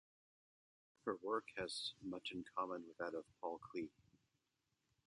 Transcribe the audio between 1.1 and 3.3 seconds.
work has much in common with that of